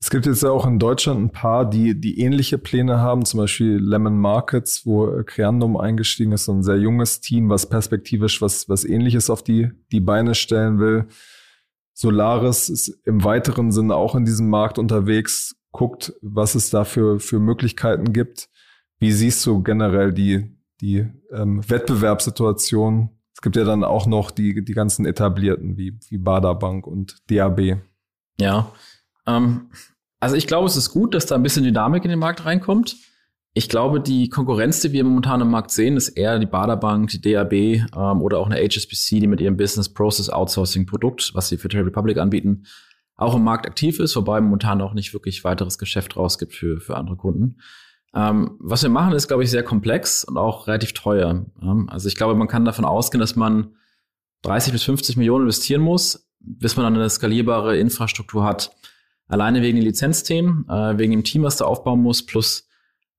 [0.03, 3.39] Es gibt jetzt ja auch in Deutschland ein paar, die, die ähnliche Pläne haben, zum
[3.39, 8.69] Beispiel Lemon Markets, wo Creandum eingestiegen ist, so ein sehr junges Team, was perspektivisch was,
[8.69, 11.07] was ähnliches auf die, die Beine stellen will.
[11.93, 17.21] Solaris ist im weiteren Sinne auch in diesem Markt unterwegs, guckt, was es da für,
[17.21, 18.49] für Möglichkeiten gibt.
[18.99, 23.11] Wie siehst du generell die, die ähm, Wettbewerbssituation
[23.41, 27.79] es gibt ja dann auch noch die, die ganzen etablierten wie, wie Baderbank und DAB.
[28.39, 28.71] Ja.
[29.37, 29.71] Ähm,
[30.21, 32.97] also ich glaube, es ist gut, dass da ein bisschen Dynamik in den Markt reinkommt.
[33.53, 37.21] Ich glaube, die Konkurrenz, die wir momentan im Markt sehen, ist eher die Baderbank, die
[37.21, 41.57] DAB ähm, oder auch eine HSBC, die mit ihrem Business Process Outsourcing Produkt, was sie
[41.57, 42.65] für Trade Republic anbieten,
[43.17, 46.97] auch im Markt aktiv ist, wobei momentan auch nicht wirklich weiteres Geschäft rausgibt für, für
[46.97, 47.57] andere Kunden.
[48.15, 51.47] Ähm, was wir machen, ist, glaube ich, sehr komplex und auch relativ teuer.
[51.61, 53.75] Ähm, also ich glaube, man kann davon ausgehen, dass man
[54.43, 58.75] 30 bis 50 Millionen investieren muss, bis man dann eine skalierbare Infrastruktur hat.
[59.31, 62.69] Alleine wegen den Lizenzthemen, äh, wegen dem Team, was du aufbauen musst, plus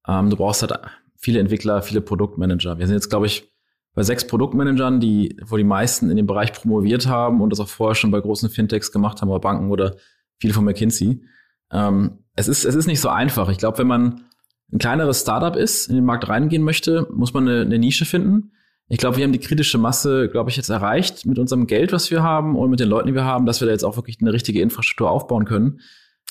[0.07, 0.73] ähm, du brauchst halt
[1.17, 2.79] viele Entwickler, viele Produktmanager.
[2.79, 3.49] Wir sind jetzt, glaube ich,
[3.93, 7.67] bei sechs Produktmanagern, die, wo die meisten in dem Bereich promoviert haben und das auch
[7.67, 9.95] vorher schon bei großen Fintechs gemacht haben, oder Banken oder
[10.37, 11.23] viele von McKinsey.
[11.71, 13.49] Ähm, es ist, es ist nicht so einfach.
[13.49, 14.25] Ich glaube, wenn man
[14.71, 18.51] ein kleineres Startup ist, in den Markt reingehen möchte, muss man eine, eine Nische finden.
[18.87, 22.11] Ich glaube, wir haben die kritische Masse, glaube ich, jetzt erreicht mit unserem Geld, was
[22.11, 24.17] wir haben und mit den Leuten, die wir haben, dass wir da jetzt auch wirklich
[24.19, 25.79] eine richtige Infrastruktur aufbauen können.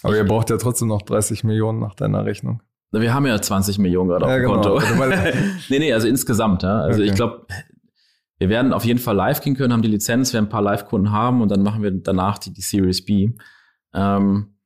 [0.03, 2.63] Aber ihr braucht ja trotzdem noch 30 Millionen nach deiner Rechnung.
[2.93, 4.79] Wir haben ja 20 Millionen gerade ja, auf dem genau.
[4.79, 5.03] Konto.
[5.03, 6.81] Also, nee, nee, also insgesamt, ja.
[6.81, 7.11] Also okay.
[7.11, 7.47] ich glaube,
[8.39, 11.13] wir werden auf jeden Fall live gehen können, haben die Lizenz, werden ein paar Live-Kunden
[11.13, 13.33] haben und dann machen wir danach die, die Series B.
[13.93, 14.57] Ähm,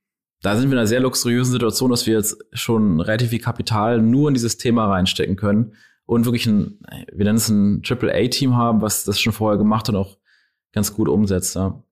[0.41, 4.01] da sind wir in einer sehr luxuriösen Situation, dass wir jetzt schon relativ viel Kapital
[4.01, 5.75] nur in dieses Thema reinstecken können
[6.07, 6.79] und wirklich ein,
[7.13, 10.19] wir nennen es ein Triple-A-Team haben, was das schon vorher gemacht und auch
[10.73, 11.57] ganz gut umsetzt.
[11.57, 11.83] Ja.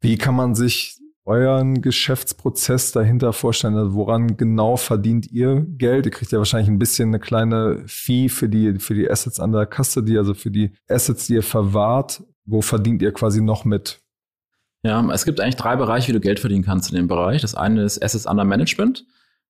[0.00, 0.99] Wie kann man sich
[1.30, 3.76] euren Geschäftsprozess dahinter vorstellen?
[3.76, 6.06] Also woran genau verdient ihr Geld?
[6.06, 9.52] Ihr kriegt ja wahrscheinlich ein bisschen eine kleine Fee für die, für die Assets an
[9.52, 12.24] der Custody, also für die Assets, die ihr verwahrt.
[12.44, 14.00] Wo verdient ihr quasi noch mit?
[14.82, 17.42] Ja, es gibt eigentlich drei Bereiche, wie du Geld verdienen kannst in dem Bereich.
[17.42, 19.04] Das eine ist Assets Under Management.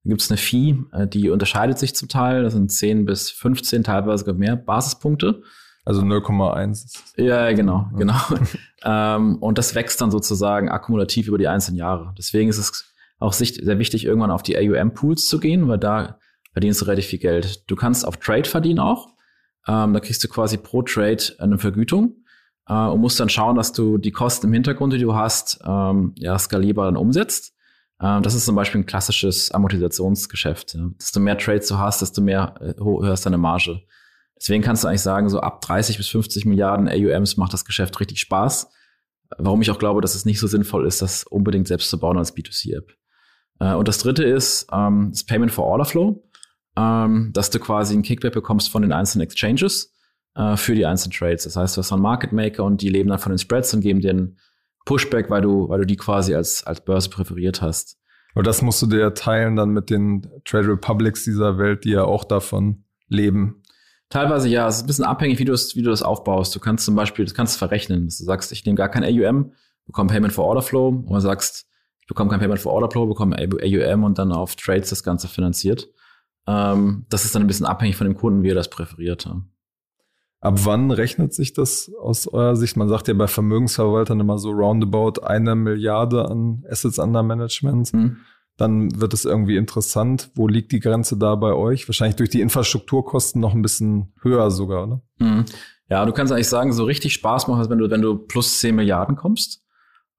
[0.05, 2.43] Da gibt es eine Fee, äh, die unterscheidet sich zum Teil.
[2.43, 5.43] Das sind 10 bis 15, teilweise mehr Basispunkte.
[5.91, 7.17] Also 0,1.
[7.17, 8.15] Ja, genau, genau.
[8.85, 12.15] ähm, und das wächst dann sozusagen akkumulativ über die einzelnen Jahre.
[12.17, 16.21] Deswegen ist es auch sehr wichtig, irgendwann auf die AUM-Pools zu gehen, weil da
[16.53, 17.69] verdienst du relativ viel Geld.
[17.69, 19.09] Du kannst auf Trade verdienen auch.
[19.67, 22.19] Ähm, da kriegst du quasi pro Trade eine Vergütung
[22.69, 26.13] äh, und musst dann schauen, dass du die Kosten im Hintergrund, die du hast, ähm,
[26.19, 27.53] ja, skalierbar dann umsetzt.
[28.01, 30.75] Ähm, das ist zum Beispiel ein klassisches Amortisationsgeschäft.
[30.75, 30.89] Ja.
[31.01, 33.83] Desto mehr Trades du hast, desto mehr äh, hörst deine Marge.
[34.41, 38.01] Deswegen kannst du eigentlich sagen, so ab 30 bis 50 Milliarden AUMs macht das Geschäft
[38.01, 38.71] richtig Spaß.
[39.39, 42.19] Warum ich auch glaube, dass es nicht so sinnvoll ist, das unbedingt selbst zu bauen
[42.19, 42.97] als B2C-App.
[43.61, 46.25] Äh, und das dritte ist ähm, das Payment for Order Flow,
[46.77, 49.95] ähm, dass du quasi ein Kickback bekommst von den einzelnen Exchanges
[50.35, 51.45] äh, für die einzelnen Trades.
[51.45, 53.83] Das heißt, du hast einen Market Maker und die leben dann von den Spreads und
[53.83, 54.39] geben dir einen
[54.87, 57.99] Pushback, weil du, weil du die quasi als, als Börse präferiert hast.
[58.35, 62.05] Aber das musst du dir teilen dann mit den Trade Republics dieser Welt, die ja
[62.05, 63.60] auch davon leben.
[64.11, 66.55] Teilweise ja, es ist ein bisschen abhängig, wie du es, wie du das aufbaust.
[66.55, 68.05] Du kannst zum Beispiel, das kannst du verrechnen.
[68.07, 69.53] Du sagst, ich nehme gar kein AUM,
[69.87, 71.67] bekomme Payment for Order Flow, oder sagst,
[72.01, 75.29] ich bekomme kein Payment for Order Flow, bekomme AUM und dann auf Trades das Ganze
[75.29, 75.89] finanziert.
[76.49, 79.29] Ähm, das ist dann ein bisschen abhängig von dem Kunden, wie er das präferiert.
[80.41, 82.77] Ab wann rechnet sich das aus eurer Sicht?
[82.77, 87.93] Man sagt ja bei Vermögensverwaltern immer so roundabout eine Milliarde an Assets under Management.
[87.93, 88.17] Mhm.
[88.61, 90.31] Dann wird es irgendwie interessant.
[90.35, 91.89] Wo liegt die Grenze da bei euch?
[91.89, 95.03] Wahrscheinlich durch die Infrastrukturkosten noch ein bisschen höher sogar, oder?
[95.19, 95.47] Mhm.
[95.89, 98.61] Ja, du kannst eigentlich sagen, so richtig Spaß macht es, wenn du, wenn du plus
[98.61, 99.65] 10 Milliarden kommst.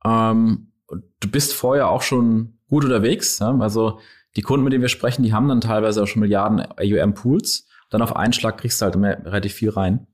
[0.04, 0.72] Ähm,
[1.20, 3.38] du bist vorher auch schon gut unterwegs.
[3.38, 3.56] Ja?
[3.60, 4.00] Also
[4.36, 7.68] die Kunden, mit denen wir sprechen, die haben dann teilweise auch schon Milliarden AUM-Pools.
[7.92, 10.08] Dann auf einen Schlag kriegst du halt mehr, relativ viel rein.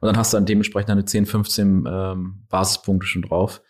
[0.00, 3.62] Und dann hast du dann dementsprechend eine 10, 15 ähm, Basispunkte schon drauf.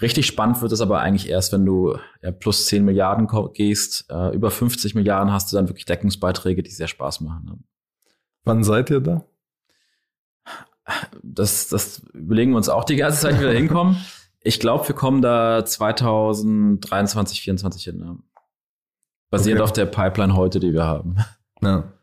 [0.00, 4.06] Richtig spannend wird es aber eigentlich erst, wenn du ja, plus 10 Milliarden gehst.
[4.10, 7.44] Äh, über 50 Milliarden hast du dann wirklich Deckungsbeiträge, die sehr Spaß machen.
[7.44, 7.58] Ne?
[8.44, 9.24] Wann seid ihr da?
[11.22, 13.96] Das, das überlegen wir uns auch die ganze Zeit, wie wir da hinkommen.
[14.42, 17.98] Ich glaube, wir kommen da 2023, 2024 hin.
[17.98, 18.18] Ne?
[19.30, 19.68] Basierend okay.
[19.68, 21.16] auf der Pipeline heute, die wir haben.
[21.62, 21.93] Ja.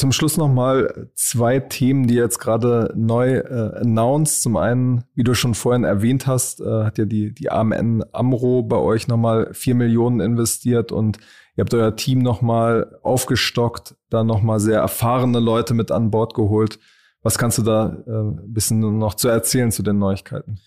[0.00, 4.40] Zum Schluss nochmal zwei Themen, die jetzt gerade neu äh, announced.
[4.40, 8.62] Zum einen, wie du schon vorhin erwähnt hast, äh, hat ja die, die AMN Amro
[8.62, 11.18] bei euch nochmal vier Millionen investiert und
[11.54, 16.78] ihr habt euer Team nochmal aufgestockt, da nochmal sehr erfahrene Leute mit an Bord geholt.
[17.22, 20.60] Was kannst du da äh, ein bisschen noch zu erzählen zu den Neuigkeiten?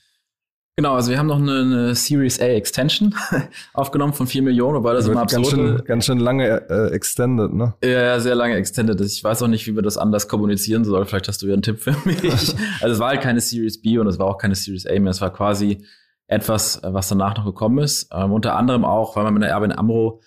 [0.75, 3.13] Genau, also wir haben noch eine, eine Series A Extension
[3.73, 7.53] aufgenommen von 4 Millionen, wobei das immer absurd ganz schön, ganz schön lange äh, extended,
[7.53, 7.75] ne?
[7.83, 8.99] Ja, ja, sehr lange extended.
[9.01, 11.05] Ich weiß auch nicht, wie wir das anders kommunizieren sollen.
[11.05, 12.23] Vielleicht hast du ja einen Tipp für mich.
[12.81, 15.12] also es war halt keine Series B und es war auch keine Series A mehr.
[15.12, 15.86] Es war quasi
[16.25, 18.09] etwas, was danach noch gekommen ist.
[18.12, 20.21] Ähm, unter anderem auch, weil man mit der Erwin Amro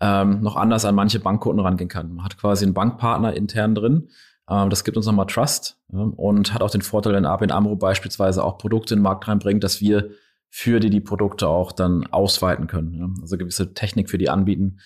[0.00, 2.14] ähm, noch anders an manche Bankkunden rangehen kann.
[2.14, 4.10] Man hat quasi einen Bankpartner intern drin
[4.48, 8.56] das gibt uns nochmal Trust und hat auch den Vorteil, wenn ABN Amro beispielsweise auch
[8.56, 10.10] Produkte in den Markt reinbringt, dass wir
[10.48, 13.18] für die die Produkte auch dann ausweiten können.
[13.20, 14.80] Also gewisse Technik für die anbieten,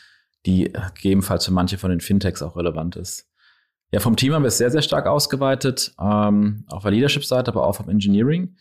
[0.47, 3.29] die gegebenenfalls für manche von den Fintechs auch relevant ist.
[3.93, 7.67] Ja, vom Team haben wir es sehr, sehr stark ausgeweitet, ähm, auf der Leadership-Seite, aber
[7.67, 8.57] auch vom Engineering.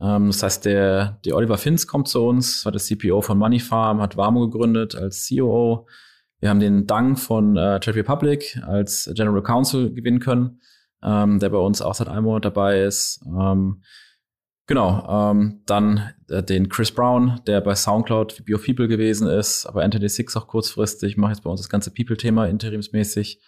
[0.00, 4.00] Ähm, das heißt, der, der Oliver Finz kommt zu uns, war der CPO von Moneyfarm,
[4.00, 5.86] hat Warmo gegründet als COO,
[6.40, 10.60] wir haben den Dang von äh, Trade Republic als General Counsel gewinnen können,
[11.02, 13.20] ähm, der bei uns auch seit einem Monat dabei ist.
[13.26, 13.82] Ähm,
[14.66, 19.82] genau, ähm, dann äh, den Chris Brown, der bei SoundCloud of People gewesen ist, aber
[19.82, 23.40] Entity Six auch kurzfristig, mache jetzt bei uns das ganze People-Thema interimsmäßig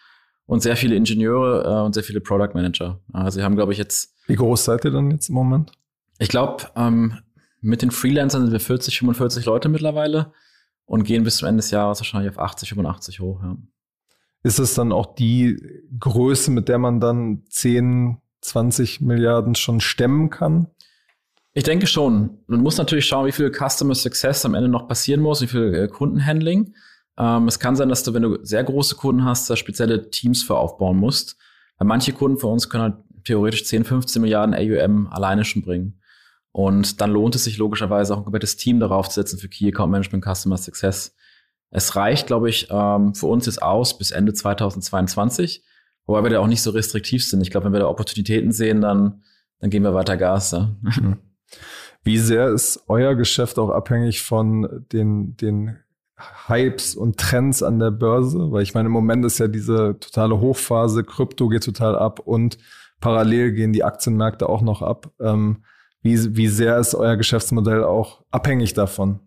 [0.46, 3.00] und sehr viele Ingenieure äh, und sehr viele Product Manager.
[3.12, 4.14] Also wir haben, glaube ich, jetzt.
[4.26, 5.72] Wie groß seid ihr dann jetzt im Moment?
[6.18, 7.18] Ich glaube, ähm,
[7.60, 10.32] mit den Freelancern sind wir 40, 45 Leute mittlerweile
[10.88, 13.42] und gehen bis zum Ende des Jahres wahrscheinlich auf 80, 85 hoch.
[13.42, 13.56] Ja.
[14.42, 15.60] Ist es dann auch die
[16.00, 20.68] Größe, mit der man dann 10, 20 Milliarden schon stemmen kann?
[21.52, 22.38] Ich denke schon.
[22.46, 25.74] Man muss natürlich schauen, wie viel Customer Success am Ende noch passieren muss, wie viel
[25.74, 26.74] äh, Kundenhandling.
[27.18, 30.42] Ähm, es kann sein, dass du, wenn du sehr große Kunden hast, da spezielle Teams
[30.42, 31.36] für aufbauen musst.
[31.76, 35.97] Weil manche Kunden von uns können halt theoretisch 10, 15 Milliarden AUM alleine schon bringen.
[36.58, 39.68] Und dann lohnt es sich logischerweise auch ein komplettes Team darauf zu setzen für Key
[39.68, 41.14] Account Management, Customer Success.
[41.70, 45.64] Es reicht, glaube ich, ähm, für uns jetzt aus bis Ende 2022,
[46.04, 47.42] wobei wir da auch nicht so restriktiv sind.
[47.42, 49.22] Ich glaube, wenn wir da Opportunitäten sehen, dann,
[49.60, 50.50] dann geben wir weiter Gas.
[50.50, 50.74] Ja.
[50.80, 51.18] Mhm.
[52.02, 55.76] Wie sehr ist euer Geschäft auch abhängig von den, den
[56.48, 58.50] Hypes und Trends an der Börse?
[58.50, 62.58] Weil ich meine, im Moment ist ja diese totale Hochphase, Krypto geht total ab und
[63.00, 65.12] parallel gehen die Aktienmärkte auch noch ab.
[65.20, 65.62] Ähm,
[66.02, 69.20] wie, wie sehr ist euer Geschäftsmodell auch abhängig davon?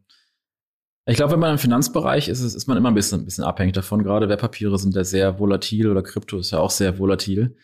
[1.06, 3.74] Ich glaube, wenn man im Finanzbereich ist, ist man immer ein bisschen, ein bisschen abhängig
[3.74, 4.04] davon.
[4.04, 7.58] Gerade Wertpapiere sind ja sehr volatil oder Krypto ist ja auch sehr volatil.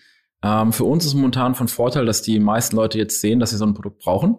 [0.44, 3.58] Ähm, für uns ist momentan von Vorteil, dass die meisten Leute jetzt sehen, dass sie
[3.58, 4.38] so ein Produkt brauchen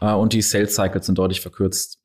[0.00, 2.00] äh, und die Sales Cycles sind deutlich verkürzt.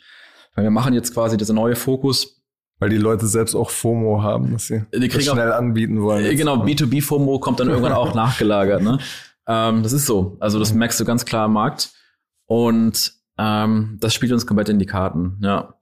[0.55, 2.41] Weil wir machen jetzt quasi dieser neue Fokus.
[2.79, 6.23] Weil die Leute selbst auch FOMO haben, dass sie die das schnell auch, anbieten wollen.
[6.23, 6.37] Jetzt.
[6.37, 8.83] Genau, B2B-FOMO kommt dann irgendwann auch nachgelagert.
[8.83, 8.99] Ne?
[9.47, 10.37] Ähm, das ist so.
[10.39, 10.79] Also das mhm.
[10.79, 11.91] merkst du ganz klar im Markt.
[12.45, 15.73] Und ähm, das spielt uns komplett in die Karten, ja.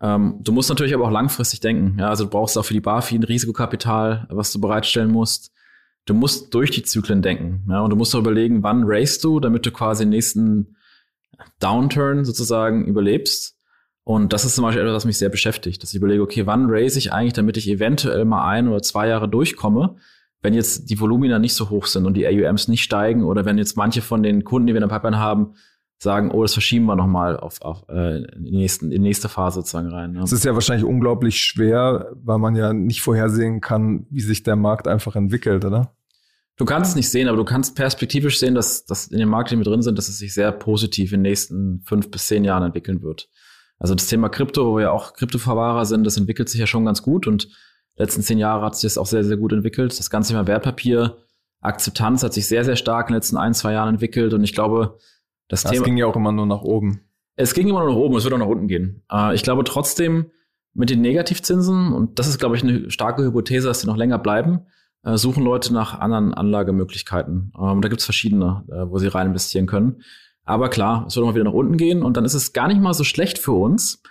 [0.00, 1.98] Ähm, du musst natürlich aber auch langfristig denken.
[1.98, 5.52] Ja, also du brauchst auch für die BaFi ein Risikokapital, was du bereitstellen musst.
[6.06, 7.64] Du musst durch die Zyklen denken.
[7.68, 10.76] Ja, und du musst auch überlegen, wann race du, damit du quasi den nächsten
[11.60, 13.56] Downturn sozusagen überlebst.
[14.02, 16.66] Und das ist zum Beispiel etwas, was mich sehr beschäftigt, dass ich überlege, okay, wann
[16.68, 19.96] race ich eigentlich, damit ich eventuell mal ein oder zwei Jahre durchkomme,
[20.42, 23.58] wenn jetzt die Volumina nicht so hoch sind und die AUMs nicht steigen oder wenn
[23.58, 25.54] jetzt manche von den Kunden, die wir in der Pipeline haben,
[25.98, 29.28] sagen, oh, das verschieben wir nochmal auf, auf äh, in, die nächsten, in die nächste
[29.28, 30.16] Phase sozusagen rein.
[30.16, 34.56] Es ist ja wahrscheinlich unglaublich schwer, weil man ja nicht vorhersehen kann, wie sich der
[34.56, 35.94] Markt einfach entwickelt, oder?
[36.56, 39.52] Du kannst es nicht sehen, aber du kannst perspektivisch sehen, dass, dass in dem Markt,
[39.52, 42.26] in dem wir drin sind, dass es sich sehr positiv in den nächsten fünf bis
[42.26, 43.28] zehn Jahren entwickeln wird.
[43.78, 47.02] Also das Thema Krypto, wo wir auch Kryptoverwahrer sind, das entwickelt sich ja schon ganz
[47.02, 47.48] gut und
[47.96, 49.98] letzten zehn Jahre hat sich das auch sehr, sehr gut entwickelt.
[49.98, 51.18] Das ganze Thema Wertpapier
[51.60, 54.52] Akzeptanz hat sich sehr, sehr stark in den letzten ein, zwei Jahren entwickelt und ich
[54.52, 54.98] glaube,
[55.48, 55.82] das, das Thema.
[55.82, 57.02] Es ging ja auch immer nur nach oben.
[57.36, 59.02] Es ging immer nur nach oben, es wird auch nach unten gehen.
[59.10, 60.30] Äh, ich glaube trotzdem,
[60.74, 64.18] mit den Negativzinsen, und das ist, glaube ich, eine starke Hypothese, dass die noch länger
[64.18, 64.66] bleiben,
[65.04, 67.52] äh, suchen Leute nach anderen Anlagemöglichkeiten.
[67.58, 70.02] Ähm, da gibt es verschiedene, äh, wo sie rein investieren können.
[70.44, 72.80] Aber klar, es wird mal wieder nach unten gehen und dann ist es gar nicht
[72.80, 74.02] mal so schlecht für uns,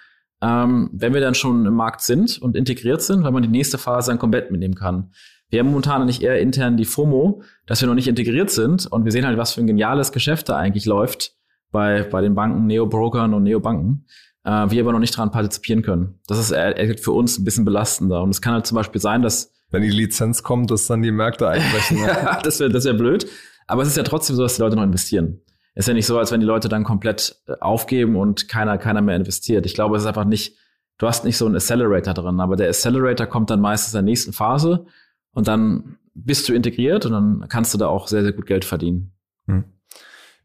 [0.42, 3.78] ähm, wenn wir dann schon im Markt sind und integriert sind, weil man die nächste
[3.78, 5.12] Phase dann komplett mitnehmen kann.
[5.50, 9.04] Wir haben momentan nicht eher intern die FOMO, dass wir noch nicht integriert sind und
[9.06, 11.36] wir sehen halt, was für ein geniales Geschäft da eigentlich läuft
[11.72, 14.06] bei, bei den Banken, Neo-Brokern und Neobanken,
[14.46, 16.20] äh, wir aber noch nicht daran partizipieren können.
[16.28, 19.22] Das ist äh, für uns ein bisschen belastender und es kann halt zum Beispiel sein,
[19.22, 21.98] dass wenn die Lizenz kommt, dass dann die Märkte einbrechen.
[21.98, 23.26] ja, das wäre das wär blöd.
[23.68, 25.42] Aber es ist ja trotzdem so, dass die Leute noch investieren.
[25.74, 29.02] Ist ja nicht so, als wenn die Leute dann komplett äh, aufgeben und keiner, keiner
[29.02, 29.66] mehr investiert.
[29.66, 30.58] Ich glaube, es ist einfach nicht,
[30.98, 34.04] du hast nicht so einen Accelerator drin, aber der Accelerator kommt dann meistens in der
[34.04, 34.86] nächsten Phase
[35.34, 38.66] und dann bist du integriert und dann kannst du da auch sehr, sehr gut Geld
[38.66, 39.14] verdienen.
[39.48, 39.64] Hm.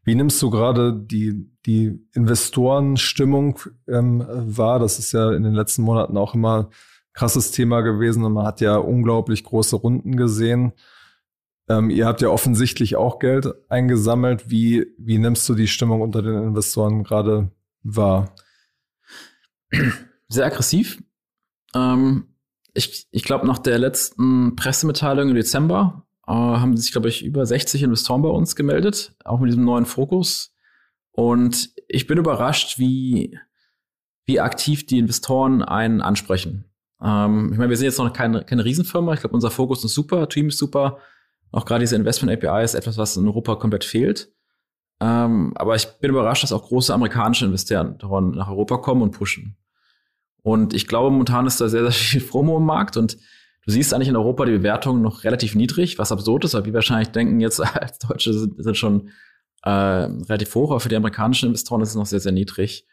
[0.03, 3.59] Wie nimmst du gerade die, die Investorenstimmung
[3.89, 4.79] ähm, wahr?
[4.79, 6.69] Das ist ja in den letzten Monaten auch immer
[7.11, 10.71] krasses Thema gewesen und man hat ja unglaublich große Runden gesehen.
[11.69, 14.49] Ähm, ihr habt ja offensichtlich auch Geld eingesammelt.
[14.49, 17.51] Wie, wie nimmst du die Stimmung unter den Investoren gerade
[17.83, 18.35] wahr?
[20.29, 21.01] Sehr aggressiv.
[21.75, 22.35] Ähm,
[22.73, 27.45] ich ich glaube, nach der letzten Pressemitteilung im Dezember äh, haben sich, glaube ich, über
[27.45, 30.53] 60 Investoren bei uns gemeldet, auch mit diesem neuen Fokus.
[31.11, 33.37] Und ich bin überrascht, wie,
[34.25, 36.65] wie aktiv die Investoren einen ansprechen.
[37.01, 39.13] Ähm, ich meine, wir sind jetzt noch keine, keine Riesenfirma.
[39.13, 40.99] Ich glaube, unser Fokus ist super, Team ist super.
[41.51, 44.31] Auch gerade diese Investment API ist etwas, was in Europa komplett fehlt.
[44.99, 47.97] Ähm, aber ich bin überrascht, dass auch große amerikanische Investoren
[48.31, 49.57] nach Europa kommen und pushen.
[50.41, 53.17] Und ich glaube, momentan ist da sehr, sehr viel Promo im Markt und
[53.65, 56.73] du siehst eigentlich in Europa die Bewertungen noch relativ niedrig, was absurd ist, weil wir
[56.73, 59.09] wahrscheinlich denken, jetzt als Deutsche sind, sind schon
[59.63, 62.87] äh, relativ hoch, aber für die amerikanischen Investoren ist es noch sehr, sehr niedrig.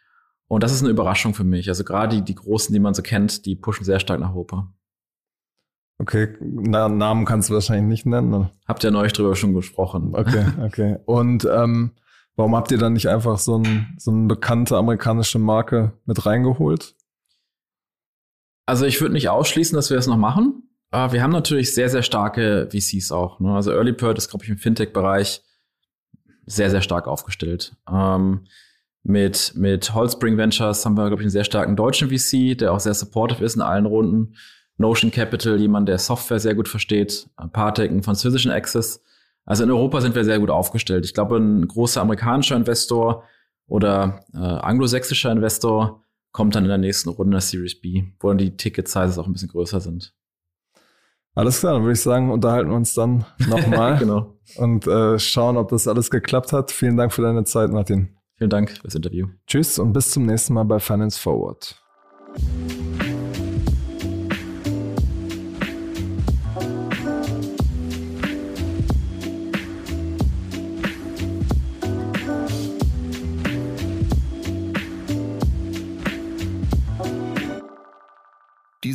[0.47, 1.69] Und das ist eine Überraschung für mich.
[1.69, 4.73] Also gerade die, die Großen, die man so kennt, die pushen sehr stark nach Europa.
[5.99, 8.35] Okay, Na, Namen kannst du wahrscheinlich nicht nennen.
[8.35, 8.51] Oder?
[8.67, 10.11] Habt ihr neulich drüber schon gesprochen.
[10.15, 10.99] Okay, okay.
[11.07, 11.93] Und ähm,
[12.37, 16.95] warum habt ihr dann nicht einfach so, ein, so eine bekannte amerikanische Marke mit reingeholt?
[18.67, 20.69] Also ich würde nicht ausschließen, dass wir das noch machen.
[20.91, 23.41] Aber wir haben natürlich sehr, sehr starke VCs auch.
[23.41, 23.53] Ne?
[23.53, 25.43] Also Early Bird ist, glaube ich, im Fintech-Bereich
[26.47, 27.77] sehr, sehr stark aufgestellt.
[27.91, 28.47] Ähm,
[29.03, 32.81] mit, mit Holzbring Ventures haben wir, glaube ich, einen sehr starken deutschen VC, der auch
[32.81, 34.37] sehr supportive ist in allen Runden.
[34.77, 37.29] Notion Capital, jemand, der Software sehr gut versteht.
[37.53, 39.03] Partec, einen französischen Access.
[39.45, 41.05] Also in Europa sind wir sehr gut aufgestellt.
[41.05, 43.25] Ich glaube, ein großer amerikanischer Investor
[43.67, 48.39] oder äh, anglosächsischer Investor kommt dann in der nächsten Runde der Series B, wo dann
[48.39, 50.15] die Ticket-Sizes auch ein bisschen größer sind.
[51.37, 54.35] Alles klar, dann würde ich sagen, unterhalten wir uns dann nochmal genau.
[54.57, 56.71] und äh, schauen, ob das alles geklappt hat.
[56.71, 58.17] Vielen Dank für deine Zeit, Martin.
[58.37, 59.29] Vielen Dank fürs Interview.
[59.47, 61.81] Tschüss und bis zum nächsten Mal bei Finance Forward.